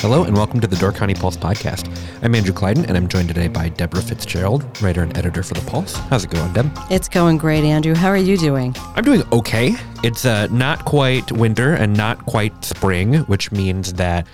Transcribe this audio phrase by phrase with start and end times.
[0.00, 1.94] Hello and welcome to the Door County Pulse podcast.
[2.22, 5.70] I'm Andrew Kleidon and I'm joined today by Deborah Fitzgerald, writer and editor for The
[5.70, 5.92] Pulse.
[5.92, 6.72] How's it going, Deb?
[6.90, 7.94] It's going great, Andrew.
[7.94, 8.74] How are you doing?
[8.96, 9.74] I'm doing okay.
[10.02, 14.26] It's uh, not quite winter and not quite spring, which means that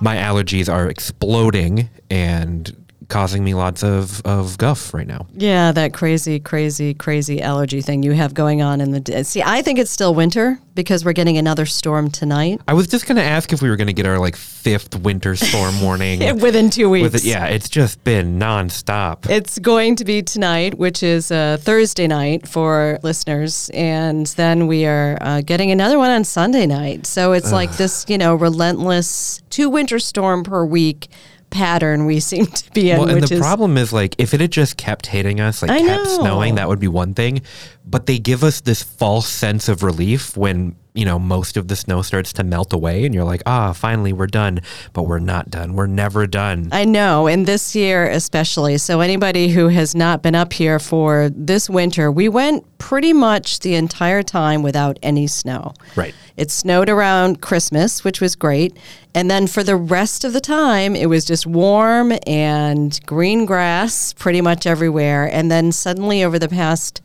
[0.00, 2.76] my allergies are exploding and
[3.08, 5.26] causing me lots of, of guff right now.
[5.34, 9.00] Yeah, that crazy, crazy, crazy allergy thing you have going on in the.
[9.00, 12.86] d- See, I think it's still winter because we're getting another storm tonight I was
[12.86, 15.80] just going to ask if we were going to get our like fifth winter storm
[15.82, 16.20] warning.
[16.38, 17.12] within two weeks.
[17.12, 19.28] With yeah, it's just been nonstop.
[19.28, 24.86] It's going to be tonight, which is uh, Thursday night for listeners, and then we
[24.86, 27.06] are uh, getting another one on Sunday night.
[27.06, 31.08] So it's like this, you know, relentless two winter storm per week
[31.50, 32.98] pattern we seem to be in.
[32.98, 35.70] Well, and the is, problem is like if it had just kept hitting us, like
[35.70, 36.18] I kept know.
[36.18, 37.42] snowing, that would be one thing.
[37.84, 41.76] But they give us this false sense of relief when you know most of the
[41.76, 44.60] snow starts to melt away, and you're like, ah, finally we're done.
[44.92, 45.74] But we're not done.
[45.74, 46.68] We're never done.
[46.72, 48.78] I know, and this year especially.
[48.78, 53.60] So, anybody who has not been up here for this winter, we went pretty much
[53.60, 55.74] the entire time without any snow.
[55.96, 56.14] Right.
[56.36, 58.76] It snowed around Christmas, which was great.
[59.14, 64.12] And then for the rest of the time, it was just warm and green grass
[64.12, 65.24] pretty much everywhere.
[65.32, 67.02] And then suddenly, over the past,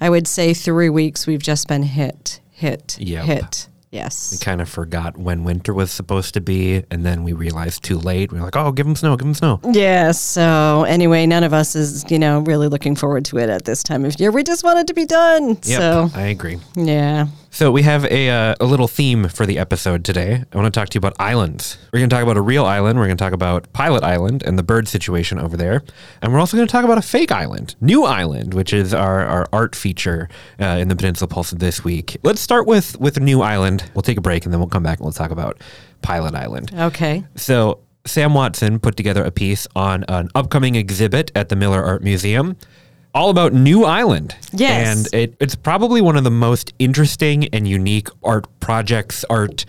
[0.00, 3.24] I would say, three weeks, we've just been hit, hit, Yep.
[3.24, 3.66] hit.
[3.90, 4.30] Yes.
[4.30, 7.98] We kind of forgot when winter was supposed to be, and then we realized too
[7.98, 8.30] late.
[8.30, 9.58] We are like, oh, give them snow, give them snow.
[9.72, 13.64] Yeah, so anyway, none of us is, you know, really looking forward to it at
[13.64, 14.30] this time of year.
[14.30, 15.48] We just want it to be done.
[15.48, 16.58] Yep, So, I agree.
[16.76, 17.26] yeah.
[17.52, 20.44] So we have a, uh, a little theme for the episode today.
[20.52, 21.78] I want to talk to you about islands.
[21.92, 22.96] We're going to talk about a real island.
[22.96, 25.82] We're going to talk about Pilot Island and the bird situation over there.
[26.22, 29.26] And we're also going to talk about a fake island, New Island, which is our,
[29.26, 30.28] our art feature
[30.60, 32.16] uh, in the Peninsula Pulse this week.
[32.22, 33.90] Let's start with, with New Island.
[33.94, 35.60] We'll take a break and then we'll come back and we'll talk about
[36.02, 36.72] Pilot Island.
[36.72, 37.24] Okay.
[37.34, 42.04] So Sam Watson put together a piece on an upcoming exhibit at the Miller Art
[42.04, 42.56] Museum.
[43.12, 44.36] All about New Island.
[44.52, 45.12] Yes.
[45.12, 49.64] And it, it's probably one of the most interesting and unique art projects, art,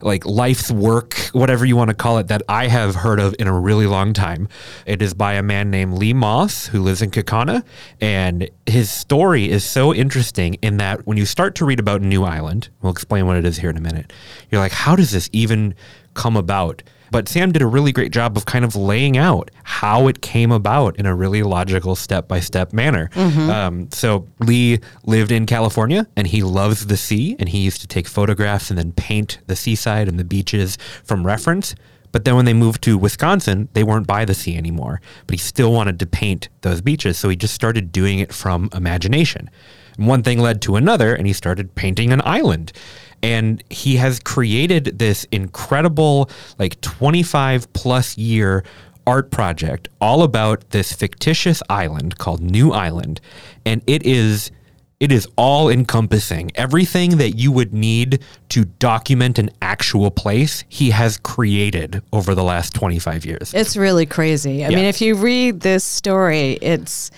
[0.00, 3.48] like life's work, whatever you want to call it, that I have heard of in
[3.48, 4.48] a really long time.
[4.86, 7.64] It is by a man named Lee Moss, who lives in Kaukauna.
[8.00, 12.24] And his story is so interesting in that when you start to read about New
[12.24, 14.10] Island, we'll explain what it is here in a minute,
[14.50, 15.74] you're like, how does this even
[16.14, 16.82] come about?
[17.10, 20.50] But Sam did a really great job of kind of laying out how it came
[20.52, 23.10] about in a really logical step by step manner.
[23.50, 27.86] Um, so Lee lived in California and he loves the sea and he used to
[27.86, 31.74] take photographs and then paint the seaside and the beaches from reference.
[32.12, 35.00] But then when they moved to Wisconsin, they weren't by the sea anymore.
[35.26, 37.18] But he still wanted to paint those beaches.
[37.18, 39.50] So he just started doing it from imagination.
[39.98, 42.72] And one thing led to another, and he started painting an island.
[43.22, 48.64] And he has created this incredible, like 25 plus year
[49.06, 53.20] art project all about this fictitious island called New Island.
[53.64, 54.50] And it is
[54.98, 56.50] it is all encompassing.
[56.54, 62.42] Everything that you would need to document an actual place, he has created over the
[62.42, 63.52] last 25 years.
[63.52, 64.64] It's really crazy.
[64.64, 64.76] I Yeah.
[64.76, 67.10] mean, if you read this story, it's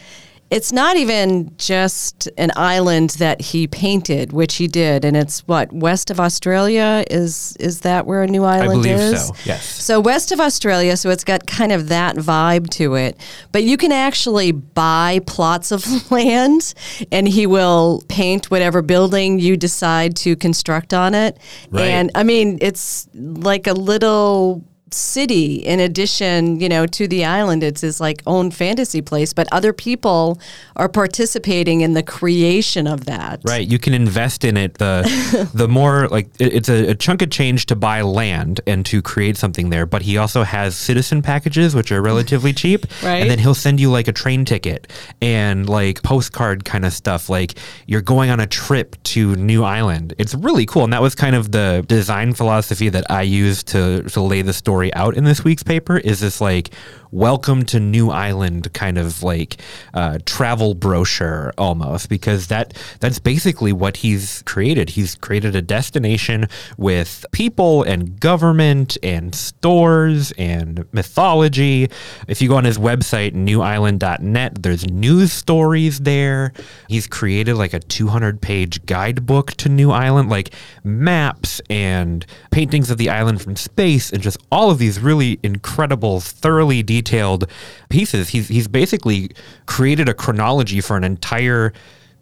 [0.50, 5.70] it's not even just an island that he painted, which he did, and it's what
[5.72, 9.26] west of Australia is is that where a new island I believe is?
[9.26, 9.66] so, yes.
[9.66, 13.18] So west of Australia, so it's got kind of that vibe to it.
[13.52, 16.72] But you can actually buy plots of land,
[17.12, 21.38] and he will paint whatever building you decide to construct on it.
[21.70, 21.82] Right.
[21.82, 24.64] And I mean, it's like a little
[24.94, 29.46] city in addition you know to the island it's his like own fantasy place but
[29.52, 30.38] other people
[30.76, 34.74] are participating in the creation of that Right, you can invest in it.
[34.78, 38.84] The the more like it- it's a, a chunk of change to buy land and
[38.86, 39.86] to create something there.
[39.86, 42.86] But he also has citizen packages, which are relatively cheap.
[43.02, 43.20] Right.
[43.20, 44.86] And then he'll send you like a train ticket
[45.20, 47.28] and like postcard kind of stuff.
[47.28, 47.54] Like
[47.86, 50.14] you're going on a trip to New Island.
[50.18, 50.84] It's really cool.
[50.84, 54.52] And that was kind of the design philosophy that I used to to lay the
[54.52, 55.98] story out in this week's paper.
[55.98, 56.70] Is this like
[57.10, 59.60] welcome to New Island kind of like
[59.94, 64.90] uh, travel brochure almost, because that that's basically what he's created.
[64.90, 66.46] He's created a destination
[66.76, 71.88] with people and government and stores and mythology.
[72.26, 76.52] If you go on his website, newisland.net, there's news stories there.
[76.88, 80.54] He's created like a 200 page guidebook to New Island, like
[80.84, 86.20] maps and paintings of the island from space, and just all of these really incredible,
[86.20, 87.46] thoroughly detailed
[87.88, 88.30] pieces.
[88.30, 89.30] He's, he's basically
[89.66, 91.72] created a chronology for an entire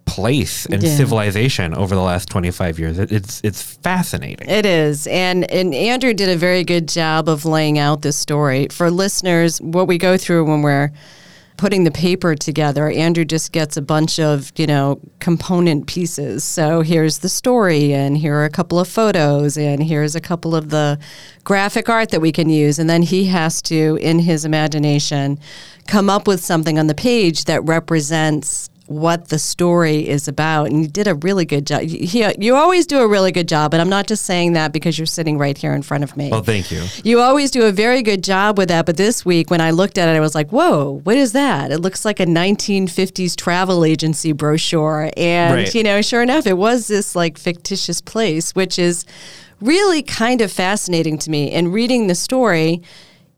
[0.07, 0.97] place and Yeah.
[0.97, 2.97] civilization over the last 25 years.
[2.99, 4.49] It, it's it's fascinating.
[4.49, 5.07] It is.
[5.09, 8.69] And and Andrew did a very good job of laying out this story.
[8.71, 10.93] For listeners, what we go through when we're
[11.57, 16.45] putting the paper together, Andrew just gets a bunch of, you know, component pieces.
[16.45, 20.55] So here's the story and here are a couple of photos and here's a couple
[20.55, 20.99] of the
[21.45, 25.39] graphic art that we can use and then he has to in his imagination
[25.87, 30.67] come up with something on the page that represents what the story is about.
[30.69, 31.83] And you did a really good job.
[31.83, 34.99] He, you always do a really good job, and I'm not just saying that because
[34.99, 36.31] you're sitting right here in front of me.
[36.31, 36.85] Well, thank you.
[37.03, 39.99] You always do a very good job with that, but this week when I looked
[39.99, 43.85] at it, I was like, "Whoa, what is that?" It looks like a 1950s travel
[43.85, 45.75] agency brochure, and Right.
[45.75, 49.05] you know, sure enough, it was this like fictitious place, which is
[49.61, 51.51] really kind of fascinating to me.
[51.51, 52.83] And reading the story,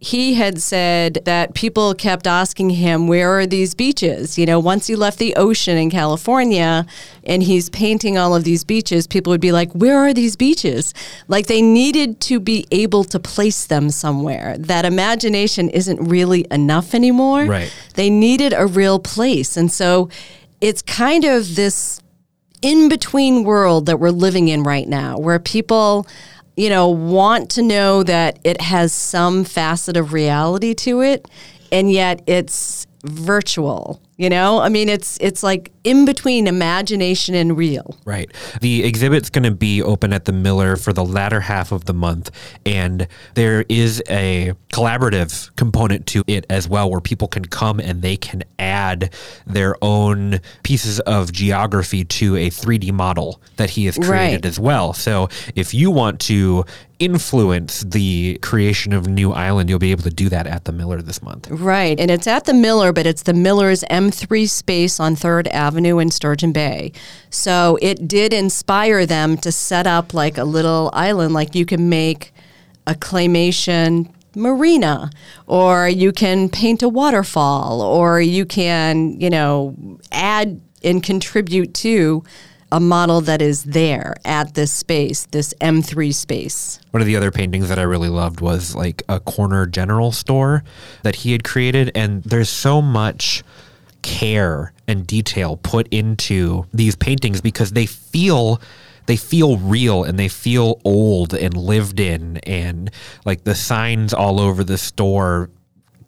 [0.00, 4.38] he had said that people kept asking him, Where are these beaches?
[4.38, 6.86] You know, once he left the ocean in California
[7.24, 10.94] and he's painting all of these beaches, people would be like, Where are these beaches?
[11.26, 14.56] Like they needed to be able to place them somewhere.
[14.58, 17.46] That imagination isn't really enough anymore.
[17.46, 17.72] Right.
[17.94, 19.56] They needed a real place.
[19.56, 20.10] And so
[20.60, 22.00] it's kind of this
[22.62, 26.06] in between world that we're living in right now where people
[26.58, 31.26] you know want to know that it has some facet of reality to it
[31.70, 37.56] and yet it's virtual you know i mean it's it's like in between imagination and
[37.56, 38.30] real Right.
[38.60, 41.92] The exhibit's going to be open at the Miller for the latter half of the
[41.94, 42.30] month.
[42.64, 48.00] And there is a collaborative component to it as well, where people can come and
[48.02, 49.12] they can add
[49.46, 54.46] their own pieces of geography to a 3D model that he has created Right.
[54.46, 54.92] as well.
[54.94, 56.64] So if you want to
[56.98, 61.00] influence the creation of New Island, you'll be able to do that at the Miller
[61.00, 61.48] this month.
[61.50, 61.98] Right.
[62.00, 66.10] And it's at the Miller, but it's the Miller's M3 space on 3rd Avenue in
[66.10, 66.92] Sturgeon Bay.
[67.30, 71.88] So it did inspire them to set up like a little island, like you can
[71.88, 72.32] make
[72.86, 75.10] a claymation marina
[75.46, 79.76] or you can paint a waterfall or you can, you know,
[80.12, 82.22] add and contribute to
[82.70, 86.78] a model that is there at this space, this M3 space.
[86.90, 90.62] One of the other paintings that I really loved was like a corner general store
[91.02, 91.90] that he had created.
[91.94, 93.42] And there's so much
[94.02, 98.60] care and detail put into these paintings because they feel
[99.06, 102.36] they feel real and they feel old and lived in.
[102.38, 102.90] And
[103.24, 105.50] like the signs all over the store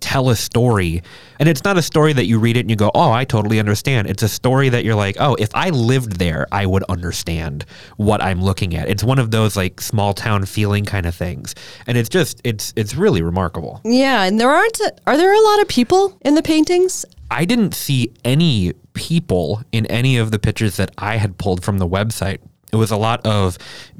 [0.00, 1.02] tell a story.
[1.38, 3.58] And it's not a story that you read it and you go oh i totally
[3.58, 4.08] understand.
[4.08, 7.64] It's a story that you're like oh if i lived there i would understand
[7.96, 8.88] what i'm looking at.
[8.88, 11.54] It's one of those like small town feeling kind of things.
[11.86, 13.80] And it's just it's it's really remarkable.
[13.84, 17.04] Yeah, and there aren't are there a lot of people in the paintings?
[17.30, 21.78] I didn't see any people in any of the pictures that i had pulled from
[21.78, 22.38] the website.
[22.72, 23.58] It was a lot of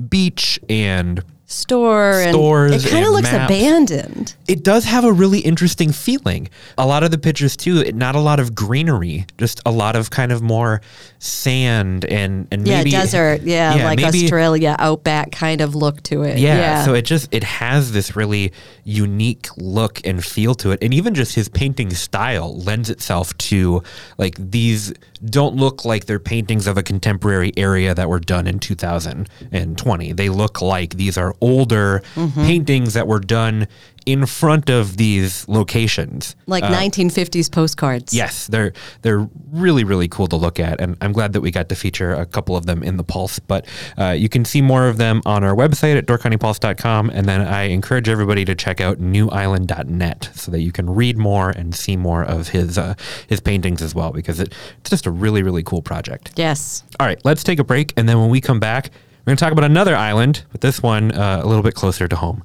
[0.08, 3.50] beach and Store and Stores it kind of looks maps.
[3.52, 4.34] abandoned.
[4.46, 6.48] it does have a really interesting feeling.
[6.78, 9.96] A lot of the pictures too, it- not a lot of greenery, just a lot
[9.96, 10.80] of kind of more
[11.18, 13.42] sand and and Yeah, maybe desert.
[13.42, 16.38] Yeah, yeah, like maybe- Australia outback kind of look to it.
[16.38, 18.52] Yeah, so it just it has this really
[18.84, 23.82] unique look and feel to it, and even just his painting style lends itself to
[24.18, 24.92] like these
[25.24, 30.12] don't look like they're paintings of a contemporary area that were done in 2020.
[30.12, 32.42] They look like these are older Mm-hmm.
[32.44, 33.66] paintings that were done
[34.06, 36.34] in front of these locations.
[36.46, 38.14] like 1950s postcards.
[38.14, 41.68] Yes, they're they're really really cool to look at, and I'm glad that we got
[41.68, 43.38] to feature a couple of them in the Pulse.
[43.38, 43.66] But
[43.98, 47.64] uh, you can see more of them on our website at DoorCountyPulse.com, and then I
[47.64, 52.22] encourage everybody to check out NewIsland.net so that you can read more and see more
[52.24, 52.94] of his uh,
[53.28, 56.32] his paintings as well, because it, it's just a really really cool project.
[56.36, 56.84] Yes.
[56.98, 59.44] All right, let's take a break, and then when we come back, we're going to
[59.44, 62.42] talk about another island, but this one uh, a little bit closer to home.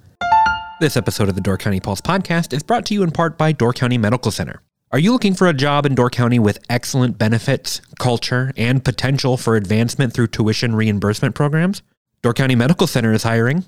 [0.82, 3.54] This episode of the Door County Pulse podcast is brought to you in part by
[3.54, 4.62] Door County Medical Center.
[4.92, 9.38] Are you looking for a job in Door County with excellent benefits, culture, and potential
[9.38, 11.82] for advancement through tuition reimbursement programs?
[12.22, 13.64] Door County Medical Center is hiring.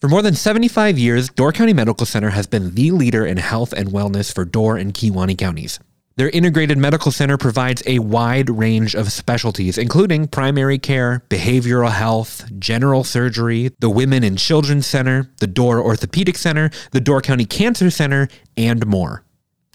[0.00, 3.72] For more than 75 years, Door County Medical Center has been the leader in health
[3.72, 5.78] and wellness for Door and Kewaunee counties.
[6.18, 12.44] Their integrated medical center provides a wide range of specialties, including primary care, behavioral health,
[12.58, 17.88] general surgery, the Women and Children's Center, the Door Orthopedic Center, the Door County Cancer
[17.88, 19.22] Center, and more.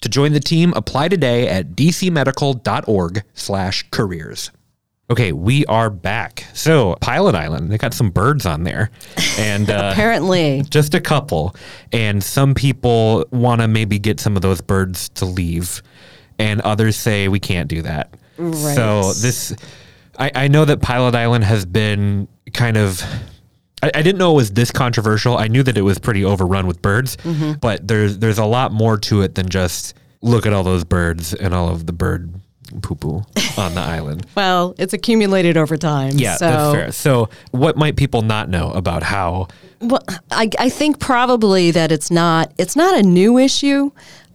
[0.02, 4.50] To join the team, apply today at dcmedical.org/careers.
[5.10, 6.46] Okay, we are back.
[6.54, 8.90] So, Pilot Island, they got some birds on there.
[9.38, 10.62] And uh, Apparently.
[10.70, 11.54] just a couple.
[11.92, 15.82] And some people want to maybe get some of those birds to leave,
[16.44, 18.14] and others say we can't do that.
[18.36, 18.74] Right.
[18.74, 19.54] So this,
[20.18, 23.02] I, I know that Pilot Island has been kind of.
[23.82, 25.38] I, I didn't know it was this controversial.
[25.38, 27.52] I knew that it was pretty overrun with birds, mm-hmm.
[27.54, 31.34] but there's there's a lot more to it than just look at all those birds
[31.34, 32.34] and all of the bird
[32.82, 33.22] poo poo
[33.58, 34.26] on the island.
[34.34, 36.12] Well, it's accumulated over time.
[36.16, 36.92] Yeah, so, that's fair.
[36.92, 39.48] So, what might people not know about how
[39.80, 43.90] Well, I, I think probably that it's not it's not a new issue.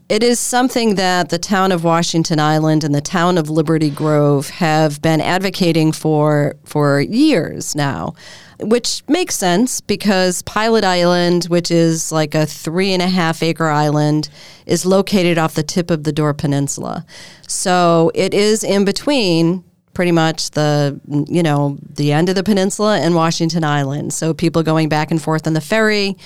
[0.10, 4.50] It is something that the town of Washington Island and the town of Liberty Grove
[4.50, 8.16] have been advocating for for years now,
[8.60, 13.68] which makes sense because Pilot Island, which is like a three and a half acre
[13.68, 14.30] island,
[14.66, 17.06] is located off the tip of the Door Peninsula.
[17.48, 19.64] So it is in between
[19.94, 24.12] pretty much the you know the end of the peninsula and Washington Island.
[24.12, 26.18] So people going back and forth on the ferry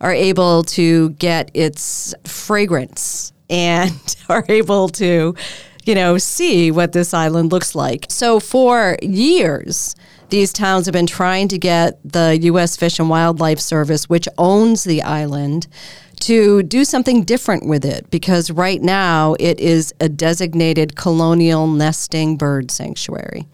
[0.00, 5.34] are able to get its fragrance and are able to
[5.84, 8.06] you know see what this island looks like.
[8.08, 9.94] So for years
[10.30, 14.84] these towns have been trying to get the US Fish and Wildlife Service which owns
[14.84, 15.66] the island
[16.20, 22.36] to do something different with it because right now it is a designated colonial nesting
[22.36, 23.48] bird sanctuary.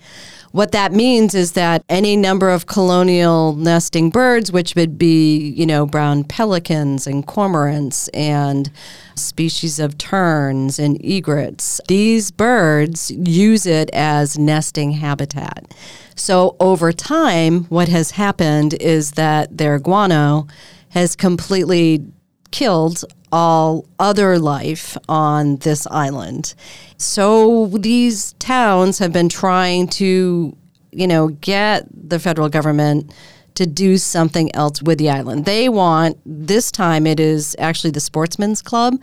[0.56, 5.66] What that means is that any number of colonial nesting birds, which would be, you
[5.66, 8.70] know, brown pelicans and cormorants and
[9.16, 15.74] species of terns and egrets, these birds use it as nesting habitat.
[16.14, 20.46] So over time, what has happened is that their guano
[20.88, 22.02] has completely
[22.50, 23.04] killed
[23.36, 26.54] all other life on this island.
[26.96, 30.56] So these towns have been trying to,
[30.90, 33.12] you know, get the federal government
[33.56, 35.44] to do something else with the island.
[35.44, 38.94] They want this time it is actually the Sportsman's Club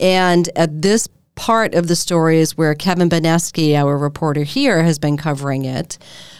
[0.00, 4.98] and at this part of the story is where Kevin Boneske, our reporter here, has
[4.98, 5.96] been covering it.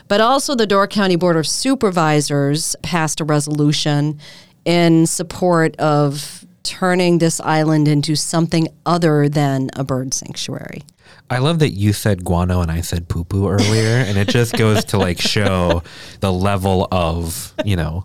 [0.08, 4.18] But also the Door County Board of Supervisors passed a resolution
[4.64, 10.82] in support of turning this island into something other than a bird sanctuary.
[11.30, 14.56] I love that you said guano and I said poo poo earlier, and it just
[14.56, 15.82] goes to like show
[16.20, 18.04] the level of, you know,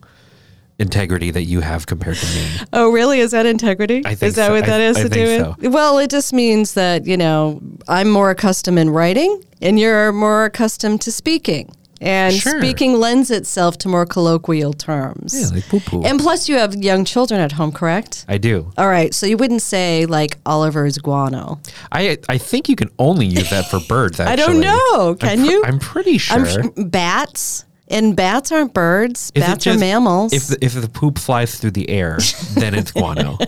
[0.80, 2.48] integrity that you have compared to me.
[2.74, 3.20] Oh, really?
[3.20, 4.02] Is that integrity?
[4.06, 4.54] I think is that so.
[4.54, 5.56] what that I- is I to do so.
[5.70, 10.46] Well, it just means that, you know, I'm more accustomed in writing and you're more
[10.46, 11.72] accustomed to speaking.
[12.02, 12.60] And Sure.
[12.60, 15.34] speaking lends itself to more colloquial terms.
[15.40, 16.02] Yeah, like poo poo.
[16.04, 18.26] And plus, you have young children at home, correct?
[18.28, 18.72] I do.
[18.78, 21.60] All right, so you wouldn't say like Oliver's guano.
[21.92, 24.20] I I think you can only use that for birds.
[24.20, 25.16] Actually, I don't know.
[25.16, 25.64] Can I'm pr- you?
[25.64, 26.40] I'm pretty sure.
[26.76, 29.32] I'm bats and bats aren't birds.
[29.36, 30.34] Is bats are mammals.
[30.34, 32.18] If the, if the poop flies through the air,
[32.56, 33.38] then it's guano.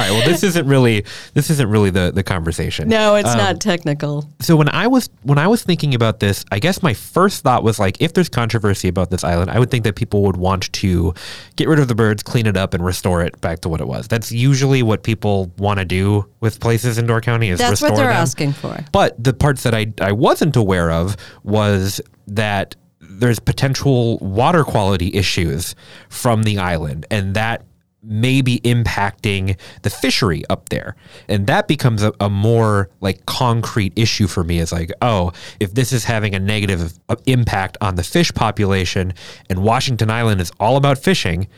[0.00, 0.10] All right.
[0.18, 1.04] Well, this isn't really
[1.34, 2.88] this isn't really the the conversation.
[2.88, 4.28] no, Um, it's not technical.
[4.40, 7.62] So when I was when I was thinking about this, I guess my first thought
[7.62, 10.72] was like, if there's controversy about this island, I would think that people would want
[10.72, 11.14] to
[11.56, 13.86] get rid of the birds, clean it up, and restore it back to what it
[13.86, 14.08] was.
[14.08, 17.90] That's usually what people want to do with places in Door County is That's restore
[17.90, 18.16] what they're them.
[18.16, 18.78] asking for.
[18.92, 25.10] But the parts that I, I wasn't aware of was that there's potential water quality
[25.14, 25.74] issues
[26.08, 27.64] from the island, and that
[28.02, 30.96] may be impacting the fishery up there.
[31.28, 35.74] And that becomes a, a more like concrete issue for me is like, oh, if
[35.74, 39.12] this is having a negative uh, impact on the fish population
[39.48, 41.48] and Washington Island is all about fishing,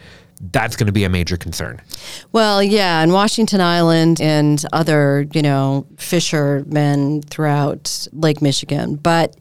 [0.50, 1.80] that's going to be a major concern.
[2.32, 8.96] Well, yeah, and Washington Island and other, you know, fishermen throughout Lake Michigan.
[8.96, 9.36] But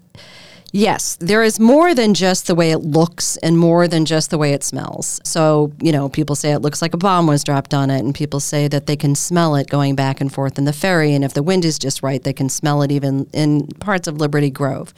[0.71, 4.37] yes, there is more than just the way it looks and more than just the
[4.37, 5.19] way it smells.
[5.23, 8.13] So, you know, people say it looks like a bomb was dropped on it, and
[8.13, 11.13] people say that they can smell it going back and forth in the ferry.
[11.13, 14.17] And if the wind is just right, they can smell it even in parts of
[14.17, 14.93] Liberty Grove.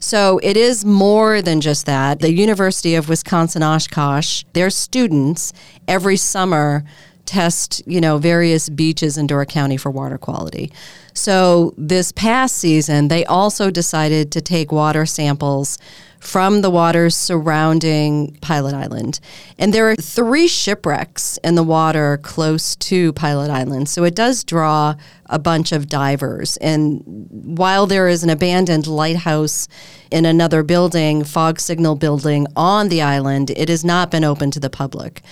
[0.00, 2.20] So it is more than just that.
[2.20, 5.52] The University of Wisconsin Oshkosh, their students
[5.88, 6.84] every summer
[7.28, 10.72] test, you know, various beaches in Door County for water quality.
[11.12, 15.78] So this past season, they also decided to take water samples
[16.20, 19.20] from the waters surrounding Pilot Island.
[19.58, 23.88] And there are three shipwrecks in the water close to Pilot Island.
[23.88, 24.94] So it does draw
[25.26, 26.56] a bunch of divers.
[26.56, 29.68] And while there is an abandoned lighthouse
[30.10, 34.60] in another building, fog signal building on the island, it has not been open to
[34.60, 35.22] the public.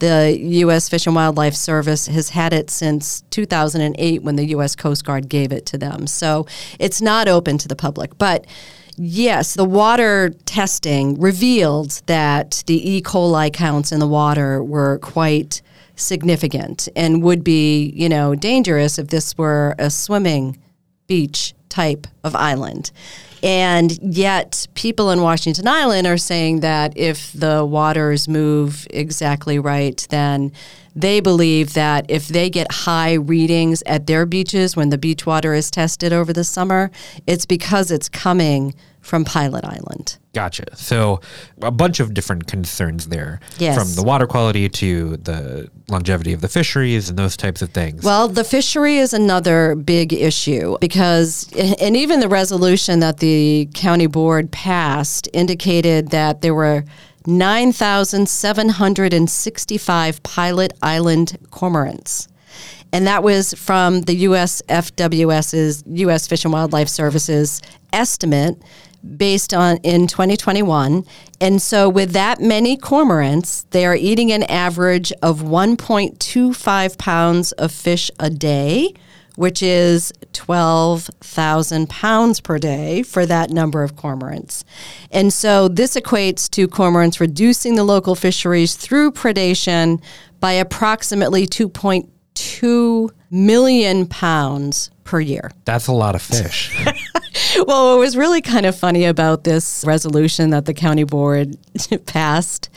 [0.00, 0.88] The U.S.
[0.88, 4.74] Fish and Wildlife Service has had it since 2008 when the U.S.
[4.74, 6.06] Coast Guard gave it to them.
[6.06, 6.46] So
[6.78, 8.18] it's not open to the public.
[8.18, 8.46] But
[9.02, 13.00] Yes, the water testing revealed that the E.
[13.00, 15.62] coli counts in the water were quite
[15.96, 20.58] significant and would be, you know, dangerous if this were a swimming
[21.06, 22.90] beach type of island.
[23.42, 30.06] And yet, people in Washington Island are saying that if the waters move exactly right,
[30.10, 30.52] then
[30.94, 35.54] they believe that if they get high readings at their beaches when the beach water
[35.54, 36.90] is tested over the summer,
[37.26, 40.18] it's because it's coming from Pilot Island.
[40.32, 40.76] Gotcha.
[40.76, 41.20] So
[41.62, 43.76] a bunch of different concerns there, yes.
[43.76, 48.04] from the water quality to the longevity of the fisheries and those types of things.
[48.04, 54.06] Well, the fishery is another big issue because, and even the resolution that the county
[54.06, 56.84] board passed indicated that there were
[57.26, 62.28] 9,765 Pilot Island cormorants.
[62.92, 66.26] And that was from the USFWS's, U.S.
[66.26, 68.60] Fish and Wildlife Services estimate
[69.16, 71.04] based on in 2021.
[71.40, 77.72] And so with that many cormorants, they are eating an average of 1.25 pounds of
[77.72, 78.92] fish a day,
[79.36, 84.64] which is 12,000 pounds per day for that number of cormorants.
[85.10, 90.02] And so this equates to cormorants reducing the local fisheries through predation
[90.40, 95.50] by approximately 2.2 million pounds per year.
[95.64, 96.70] That's a lot of fish.
[97.66, 101.56] well, what was really kind of funny about this resolution that the county board
[102.06, 102.68] passed,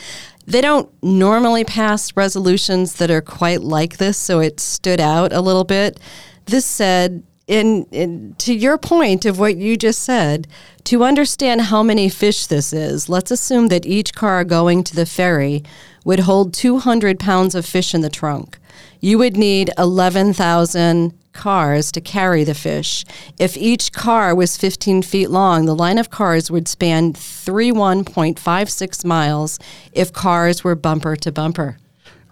[0.46, 5.42] they don't normally pass resolutions that are quite like this, so it stood out a
[5.42, 6.00] little bit.
[6.46, 10.48] This said, in, in, to your point of what you just said,
[10.86, 15.06] to understand how many fish this is, let's assume that each car going to the
[15.06, 15.64] ferry
[16.04, 18.58] would hold 200 pounds of fish in the trunk.
[19.00, 23.04] You would need 11,000 cars to carry the fish.
[23.38, 29.60] If each car was 15 feet long, the line of cars would span 31.56 miles
[29.92, 31.78] if cars were bumper to bumper.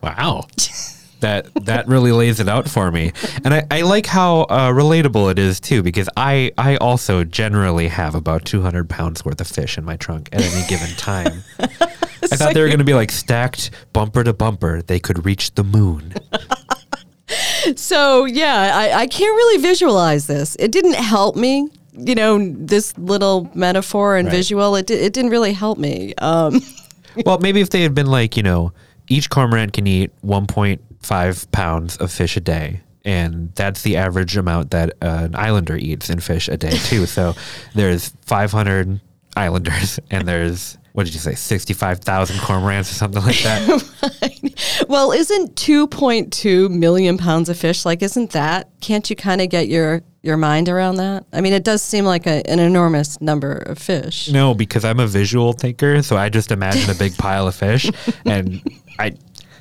[0.02, 0.46] Wow.
[1.22, 3.14] that that really lays it out for me.
[3.44, 7.88] And I, I like how uh, relatable it is too, because I, I also generally
[7.88, 11.44] have about 200 pounds worth of fish in my trunk at any given time.
[11.60, 14.82] I thought they were going to be like stacked bumper to bumper.
[14.82, 16.14] They could reach the moon.
[17.76, 20.56] So yeah, I, I can't really visualize this.
[20.60, 21.70] It didn't help me.
[21.94, 24.36] You know, this little metaphor and right.
[24.36, 26.14] visual, it, it didn't really help me.
[26.20, 26.62] Um,
[27.26, 28.72] well, maybe if they had been like, you know,
[29.10, 32.82] each cormorant can eat 1.5 pounds of fish a day.
[33.04, 37.06] And that's the average amount that uh, an islander eats in fish a day, too.
[37.08, 37.34] So
[37.74, 39.02] there's 500
[39.36, 44.20] islanders and there's what did you say, 65,000 cormorants or something like that?
[44.22, 44.86] right.
[44.90, 49.68] Well, isn't 2.2 million pounds of fish, like, isn't that, can't you kind of get
[49.68, 51.26] your, your mind around that?
[51.32, 54.30] I mean, it does seem like a, an enormous number of fish.
[54.30, 57.90] No, because I'm a visual thinker, so I just imagine a big pile of fish
[58.26, 58.62] and
[59.00, 59.14] I.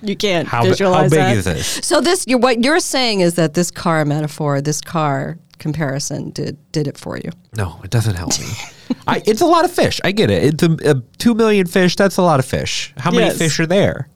[0.03, 1.37] You can't how, visualize How big that.
[1.37, 1.87] is this?
[1.87, 6.57] So this, you're, what you're saying is that this car metaphor, this car comparison did
[6.73, 7.31] did it for you.
[7.55, 8.47] No, it doesn't help me.
[9.07, 10.01] I, it's a lot of fish.
[10.05, 10.45] I get it.
[10.45, 11.97] It's a, a two million fish.
[11.97, 12.93] That's a lot of fish.
[12.97, 13.39] How many yes.
[13.39, 14.09] fish are there?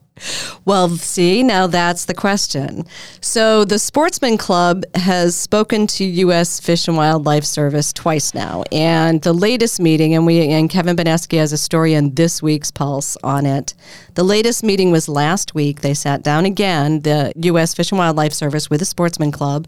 [0.63, 2.85] Well, see, now that's the question.
[3.19, 6.59] So, the Sportsman Club has spoken to U.S.
[6.61, 11.37] Fish and Wildlife Service twice now, and the latest meeting, and we and Kevin Boneske
[11.37, 13.73] has a story in this week's Pulse on it.
[14.13, 15.81] The latest meeting was last week.
[15.81, 17.73] They sat down again, the U.S.
[17.73, 19.67] Fish and Wildlife Service with the Sportsman Club.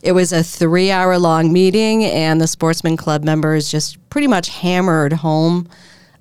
[0.00, 5.68] It was a three-hour-long meeting, and the Sportsman Club members just pretty much hammered home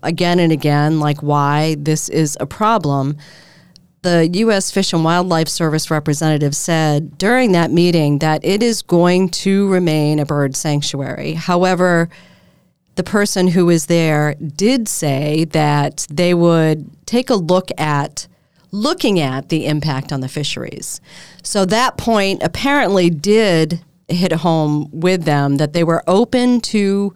[0.01, 3.17] again and again, like why this is a problem
[4.01, 4.71] the U.S.
[4.71, 10.19] Fish and Wildlife Service representative said during that meeting that it is going to remain
[10.19, 11.33] a bird sanctuary.
[11.33, 12.09] However,
[12.95, 18.27] the person who was there did say that they would take a look at
[18.71, 20.99] looking at the impact on the fisheries.
[21.43, 27.13] So that point apparently did hit home with them that they were open to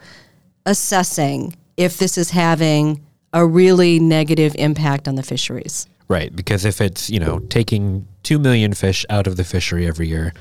[0.65, 5.87] assessing if this is having a really negative impact on the fisheries.
[6.11, 10.09] Right, because if it's you know taking 2 million fish out of the fishery every
[10.09, 10.33] year,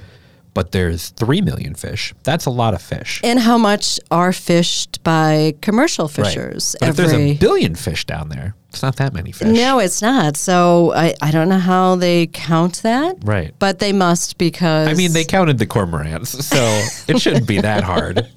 [0.52, 2.12] but there's 3 million fish.
[2.24, 3.20] That's a lot of fish.
[3.22, 8.30] And how much are fished by commercial fishers But if there's a billion fish down
[8.30, 9.46] there, it's not that many fish.
[9.46, 10.36] No, it's not.
[10.36, 13.18] So I, I don't know how they count that.
[13.22, 13.54] Right.
[13.60, 16.58] But they must because I mean, they counted the cormorants, so
[17.06, 18.28] it shouldn't be that hard.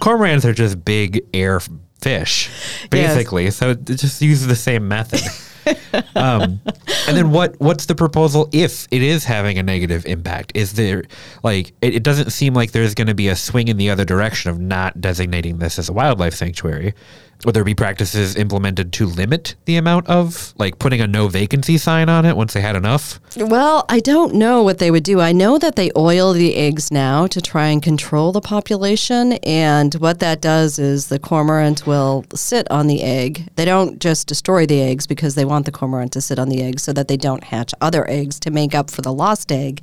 [0.00, 1.60] Cormorants are just big air
[2.00, 2.50] fish,
[2.90, 3.52] basically.
[3.52, 5.22] So it just use the same method.
[6.16, 6.60] um,
[7.06, 7.58] and then what?
[7.60, 10.52] What's the proposal if it is having a negative impact?
[10.54, 11.04] Is there
[11.42, 14.04] like it, it doesn't seem like there's going to be a swing in the other
[14.04, 16.94] direction of not designating this as a wildlife sanctuary?
[17.44, 21.78] Would there be practices implemented to limit the amount of like putting a no vacancy
[21.78, 23.20] sign on it once they had enough?
[23.36, 25.20] Well, I don't know what they would do.
[25.20, 29.34] I know that they oil the eggs now to try and control the population.
[29.44, 33.48] And what that does is the cormorant will sit on the egg.
[33.54, 36.62] They don't just destroy the eggs because they want the cormorant to sit on the
[36.62, 39.82] egg so that they don't hatch other eggs to make up for the lost egg.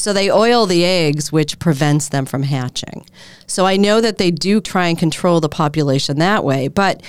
[0.00, 3.06] So they oil the eggs, which prevents them from hatching.
[3.46, 6.68] So I know that they do try and control the population that way.
[6.68, 7.02] But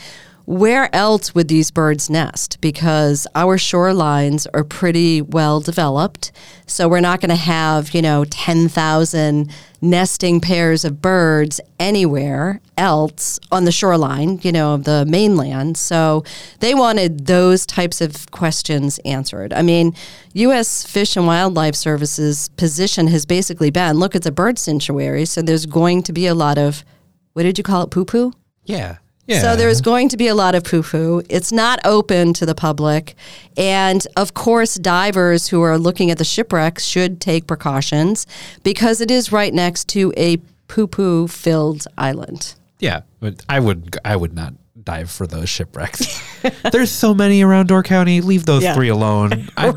[0.46, 2.60] where else would these birds nest?
[2.60, 6.30] Because our shorelines are pretty well developed.
[6.66, 13.40] So we're not going to have, you know, 10,000 nesting pairs of birds anywhere else
[13.50, 15.76] on the shoreline, you know, of the mainland.
[15.76, 16.24] So
[16.60, 19.52] they wanted those types of questions answered.
[19.52, 19.94] I mean,
[20.34, 20.86] U.S.
[20.86, 25.24] Fish and Wildlife Service's position has basically been look, it's a bird sanctuary.
[25.24, 26.84] So there's going to be a lot of,
[27.32, 28.32] what did you call it, poo poo?
[28.64, 28.98] Yeah.
[29.26, 29.40] Yeah.
[29.40, 31.22] So there's going to be a lot of poo poo.
[31.28, 33.14] It's not open to the public.
[33.56, 38.26] And of course, divers who are looking at the shipwrecks should take precautions
[38.62, 40.36] because it is right next to a
[40.68, 42.54] poo poo filled island.
[42.78, 46.22] Yeah, but I would I would not dive for those shipwrecks.
[46.70, 48.20] There's so many around Door County.
[48.20, 48.74] Leave those Yeah.
[48.74, 49.48] three alone.
[49.56, 49.72] I,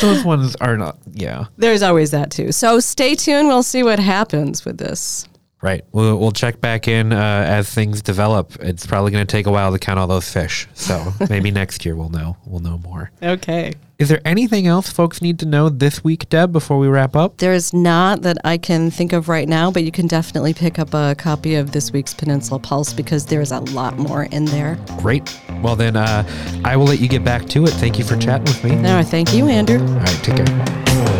[0.00, 0.96] those ones are not.
[1.12, 2.52] Yeah, There's always that too.
[2.52, 3.48] So stay tuned.
[3.48, 5.26] We'll see what happens with this.
[5.62, 5.84] Right.
[5.92, 8.56] We'll we'll check back in uh, as things develop.
[8.60, 10.68] It's probably going to take a while to count all those fish.
[10.74, 12.36] So maybe next year we'll know.
[12.46, 13.10] We'll know more.
[13.22, 13.74] Okay.
[14.00, 17.36] Is there anything else folks need to know this week, Deb, before we wrap up?
[17.36, 20.94] There's not that I can think of right now, but you can definitely pick up
[20.94, 24.78] a copy of this week's Peninsula Pulse because there's a lot more in there.
[25.00, 25.38] Great.
[25.62, 26.26] Well then, uh,
[26.64, 27.70] I will let you get back to it.
[27.72, 28.74] Thank you for chatting with me.
[28.74, 29.78] No, thank you, Andrew.
[29.78, 31.19] All right, take care.